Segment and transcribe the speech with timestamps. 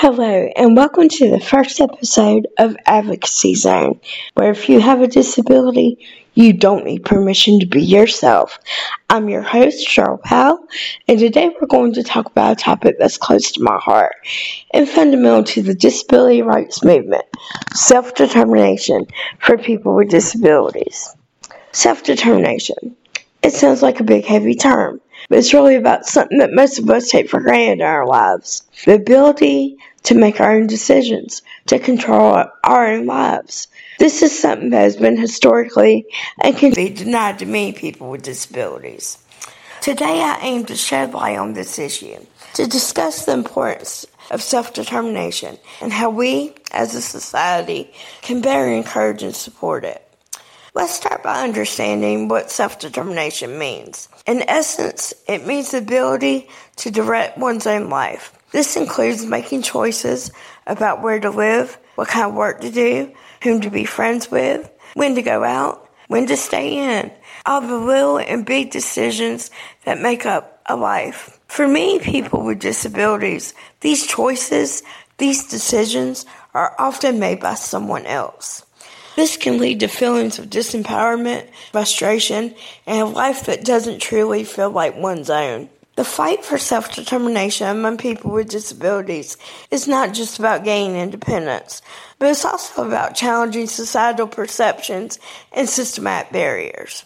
[0.00, 3.98] Hello, and welcome to the first episode of Advocacy Zone,
[4.34, 5.98] where if you have a disability,
[6.34, 8.60] you don't need permission to be yourself.
[9.10, 10.64] I'm your host, Cheryl Powell,
[11.08, 14.14] and today we're going to talk about a topic that's close to my heart
[14.72, 17.24] and fundamental to the disability rights movement
[17.74, 19.04] self determination
[19.40, 21.12] for people with disabilities.
[21.72, 22.94] Self determination.
[23.42, 26.88] It sounds like a big, heavy term, but it's really about something that most of
[26.88, 31.78] us take for granted in our lives the ability to make our own decisions, to
[31.78, 33.68] control our own lives.
[33.98, 36.06] This is something that has been historically
[36.40, 39.18] and can be denied to many people with disabilities.
[39.80, 44.72] Today, I aim to shed light on this issue, to discuss the importance of self
[44.72, 47.92] determination and how we, as a society,
[48.22, 50.04] can better encourage and support it.
[50.74, 54.08] Let's start by understanding what self determination means.
[54.26, 58.37] In essence, it means the ability to direct one's own life.
[58.50, 60.30] This includes making choices
[60.66, 64.70] about where to live, what kind of work to do, whom to be friends with,
[64.94, 67.12] when to go out, when to stay in,
[67.44, 69.50] all the little and big decisions
[69.84, 71.38] that make up a life.
[71.48, 74.82] For many people with disabilities, these choices,
[75.18, 78.64] these decisions are often made by someone else.
[79.16, 82.54] This can lead to feelings of disempowerment, frustration,
[82.86, 85.68] and a life that doesn't truly feel like one's own.
[85.98, 89.36] The fight for self determination among people with disabilities
[89.72, 91.82] is not just about gaining independence,
[92.20, 95.18] but it's also about challenging societal perceptions
[95.50, 97.04] and systematic barriers.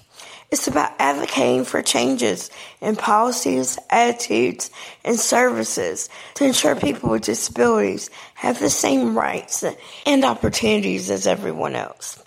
[0.51, 2.51] It's about advocating for changes
[2.83, 4.71] in policies, attitudes,
[5.07, 9.65] and services to ensure people with disabilities have the same rights
[10.05, 12.23] and opportunities as everyone else.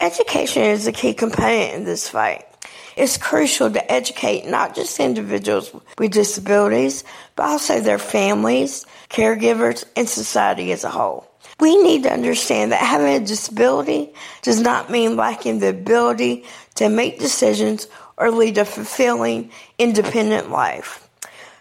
[0.00, 2.46] Education is a key component in this fight.
[2.96, 7.04] It's crucial to educate not just individuals with disabilities,
[7.36, 11.26] but also their families, caregivers, and society as a whole.
[11.60, 14.12] We need to understand that having a disability
[14.42, 16.44] does not mean lacking the ability
[16.76, 21.03] to make decisions or lead a fulfilling, independent life.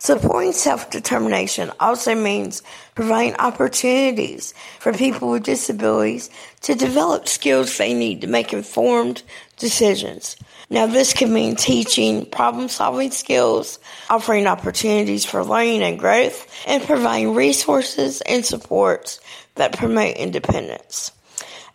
[0.04, 2.62] Supporting self determination also means
[2.94, 6.30] providing opportunities for people with disabilities
[6.64, 9.24] to develop skills they need to make informed
[9.56, 10.36] decisions.
[10.70, 16.84] Now, this can mean teaching problem solving skills, offering opportunities for learning and growth, and
[16.84, 19.22] providing resources and supports
[19.56, 21.14] that promote independence.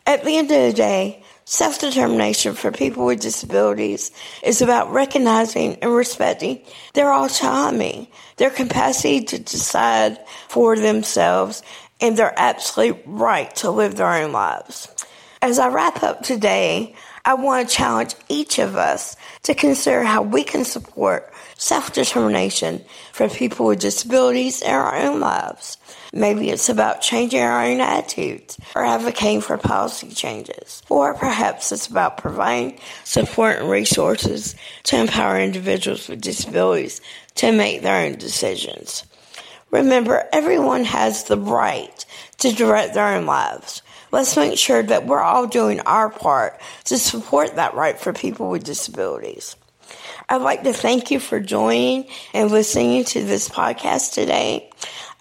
[0.07, 4.11] At the end of the day, self determination for people with disabilities
[4.43, 6.61] is about recognizing and respecting
[6.93, 11.63] their autonomy, their capacity to decide for themselves,
[12.03, 14.95] and their absolute right to live their own lives.
[15.49, 16.95] As I wrap up today,
[17.25, 22.85] I want to challenge each of us to consider how we can support self determination
[23.15, 25.79] for people with disabilities in our own lives.
[26.13, 30.83] Maybe it's about changing our own attitudes or advocating for policy changes.
[30.91, 37.01] Or perhaps it's about providing support and resources to empower individuals with disabilities
[37.37, 39.03] to make their own decisions.
[39.71, 42.05] Remember, everyone has the right
[42.39, 43.81] to direct their own lives.
[44.11, 48.51] Let's make sure that we're all doing our part to support that right for people
[48.51, 49.57] with disabilities.
[50.29, 54.71] I'd like to thank you for joining and listening to this podcast today.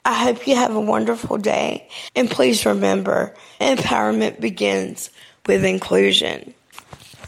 [0.06, 1.90] I hope you have a wonderful day.
[2.16, 5.10] And please remember, empowerment begins
[5.46, 6.54] with inclusion.